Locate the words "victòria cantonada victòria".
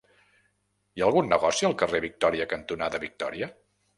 2.07-3.51